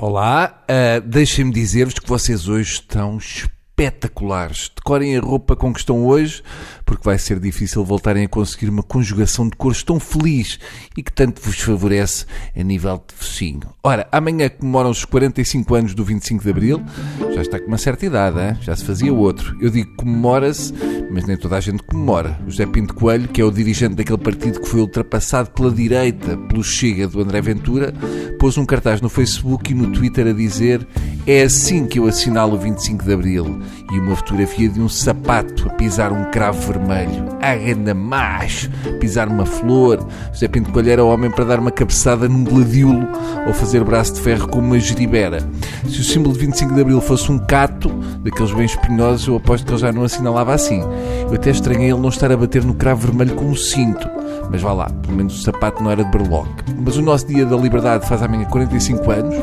[0.00, 3.18] Olá, uh, deixem-me dizer-vos que vocês hoje estão.
[4.74, 6.42] Decorem a roupa com que estão hoje,
[6.84, 10.58] porque vai ser difícil voltarem a conseguir uma conjugação de cores tão feliz
[10.96, 12.26] e que tanto vos favorece
[12.58, 13.60] a nível de focinho.
[13.80, 16.82] Ora, amanhã comemoram os 45 anos do 25 de Abril.
[17.34, 18.58] Já está com uma certa idade, hein?
[18.60, 19.56] já se fazia outro.
[19.60, 20.74] Eu digo comemora-se,
[21.12, 22.36] mas nem toda a gente comemora.
[22.44, 26.36] O José Pinto Coelho, que é o dirigente daquele partido que foi ultrapassado pela direita
[26.36, 27.94] pelo Chega do André Ventura,
[28.40, 30.84] pôs um cartaz no Facebook e no Twitter a dizer
[31.28, 33.60] é assim que eu assinalo o 25 de Abril
[33.92, 37.28] e uma fotografia de um sapato a pisar um cravo vermelho.
[37.42, 38.70] Aganda mais!
[38.98, 39.98] Pisar uma flor.
[40.32, 43.06] José Pinto Coelho era homem para dar uma cabeçada num gladiolo
[43.46, 45.46] ou fazer braço de ferro com uma geribera.
[45.86, 47.90] Se o símbolo de 25 de Abril fosse um cato,
[48.24, 50.80] daqueles bem espinhosos, eu aposto que ele já não assinalava assim.
[51.28, 54.17] Eu até estranhei ele não estar a bater no cravo vermelho com um cinto.
[54.50, 56.64] Mas vá lá, pelo menos o sapato não era de berloque.
[56.84, 59.34] Mas o nosso Dia da Liberdade faz amanhã 45 anos.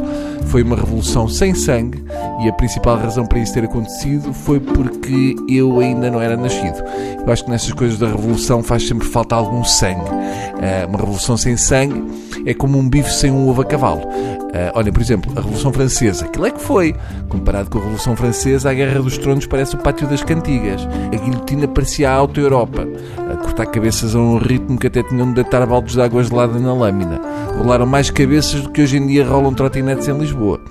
[0.47, 2.03] Foi uma revolução sem sangue
[2.43, 6.83] e a principal razão para isso ter acontecido foi porque eu ainda não era nascido.
[7.25, 10.09] Eu acho que nessas coisas da revolução faz sempre falta algum sangue.
[10.61, 12.03] Eh, uma revolução sem sangue
[12.45, 14.01] é como um bife sem um ovo a cavalo.
[14.55, 16.23] Uh, olha, por exemplo, a Revolução Francesa.
[16.23, 16.95] Aquilo é que foi.
[17.27, 20.87] Comparado com a Revolução Francesa, a Guerra dos Tronos parece o Pátio das Cantigas.
[21.13, 22.87] A guilhotina parecia a Alta Europa.
[23.29, 26.57] A cortar cabeças a um ritmo que até tinham de deitar baldes de água gelada
[26.57, 27.19] na lâmina.
[27.57, 30.61] Rolaram mais cabeças do que hoje em dia rolam trotinetes em Lisboa.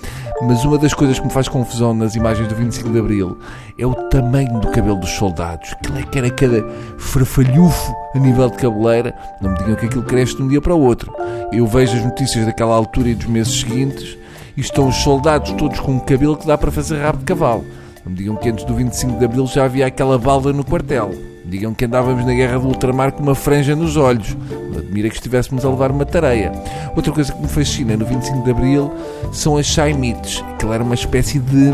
[0.47, 3.39] Mas uma das coisas que me faz confusão nas imagens do 25 de Abril
[3.79, 5.73] é o tamanho do cabelo dos soldados.
[5.73, 6.63] Aquilo é que era cada
[6.99, 9.15] farfalhufo a nível de cabeleira.
[9.41, 11.11] Não me digam que aquilo cresce de um dia para o outro.
[11.51, 14.19] Eu vejo as notícias daquela altura e dos meses seguintes
[14.55, 17.65] e estão os soldados todos com um cabelo que dá para fazer rabo de cavalo.
[18.05, 21.34] Não me digam que antes do 25 de Abril já havia aquela balda no quartel.
[21.45, 24.37] Digam que andávamos na guerra do ultramar com uma franja nos olhos.
[24.77, 26.53] Admira que estivéssemos a levar uma tareia.
[26.97, 28.93] Outra coisa que me fascina no 25 de Abril
[29.33, 30.43] são as chaimites.
[30.55, 31.71] Aquilo era uma espécie de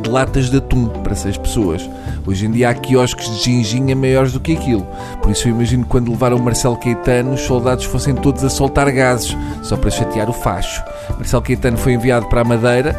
[0.00, 1.88] de latas de atum para seis pessoas.
[2.26, 4.86] Hoje em dia há quiosques de ginginha maiores do que aquilo.
[5.22, 8.90] Por isso eu imagino que quando levaram Marcelo Caetano, os soldados fossem todos a soltar
[8.90, 10.82] gases, só para chatear o facho.
[11.16, 12.96] Marcelo Caetano foi enviado para a Madeira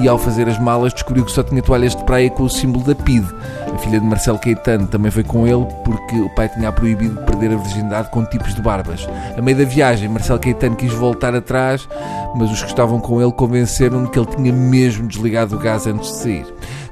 [0.00, 2.84] e ao fazer as malas descobriu que só tinha toalhas de praia com o símbolo
[2.84, 3.28] da PIDE.
[3.72, 7.26] A filha de Marcelo Caetano também foi com ele porque o pai tinha proibido de
[7.26, 9.06] perder a virgindade com tipos de barbas.
[9.36, 11.88] A meio da viagem, Marcelo Caetano quis voltar atrás,
[12.36, 16.10] mas os que estavam com ele convenceram-no que ele tinha mesmo desligado o gás antes
[16.10, 16.33] de sair.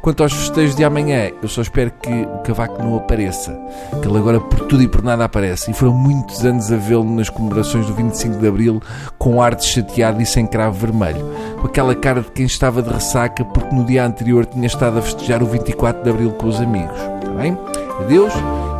[0.02, 3.56] Quanto aos festejos de amanhã, eu só espero que o cavaco não apareça.
[4.02, 5.70] Que ele agora por tudo e por nada aparece.
[5.70, 8.82] E foram muitos anos a vê-lo nas comemorações do 25 de Abril
[9.16, 11.24] com ar de chateado e sem cravo vermelho.
[11.60, 15.02] Com aquela cara de quem estava de ressaca porque no dia anterior tinha estado a
[15.02, 16.98] festejar o 24 de Abril com os amigos.
[17.22, 17.56] Está bem?
[18.00, 18.32] Adeus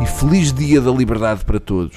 [0.03, 1.97] e feliz dia da liberdade para todos.